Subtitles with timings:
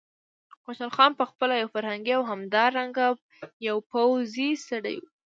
[0.63, 3.07] خوشحال خان په خپله یو فرهنګي او همدارنګه
[3.67, 5.03] یو پوځي سړی و.